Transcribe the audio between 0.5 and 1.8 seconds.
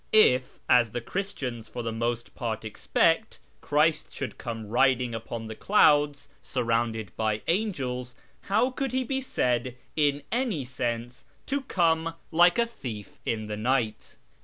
as the Christians